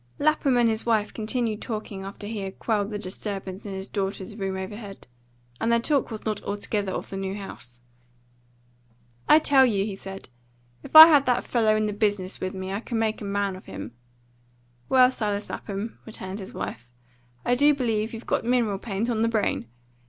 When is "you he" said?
9.63-9.95